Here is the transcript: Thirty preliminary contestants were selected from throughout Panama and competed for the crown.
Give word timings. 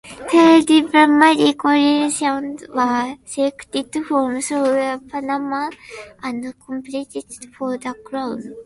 Thirty 0.31 0.81
preliminary 0.81 1.53
contestants 1.53 2.67
were 2.69 3.17
selected 3.23 3.93
from 4.07 4.41
throughout 4.41 5.07
Panama 5.09 5.69
and 6.23 6.55
competed 6.65 7.25
for 7.55 7.77
the 7.77 7.93
crown. 8.03 8.55